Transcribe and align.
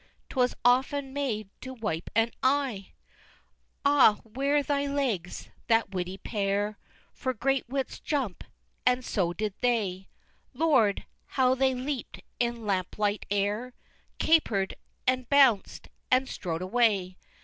'Twas 0.29 0.55
often 0.65 1.13
made 1.13 1.47
to 1.61 1.75
wipe 1.75 2.09
an 2.15 2.31
eye! 2.41 2.87
XI. 2.89 2.93
Ah, 3.85 4.13
where 4.23 4.63
thy 4.63 4.87
legs 4.87 5.51
that 5.67 5.91
witty 5.91 6.17
pair! 6.17 6.79
For 7.13 7.35
"great 7.35 7.69
wits 7.69 7.99
jump" 7.99 8.43
and 8.83 9.05
so 9.05 9.31
did 9.31 9.53
they! 9.61 10.07
Lord! 10.55 11.05
how 11.37 11.53
they 11.53 11.75
leap'd 11.75 12.23
in 12.39 12.65
lamplight 12.65 13.27
air! 13.29 13.75
Caper'd 14.17 14.73
and 15.05 15.29
bounc'd 15.29 15.87
and 16.09 16.27
strode 16.27 16.63
away! 16.63 17.15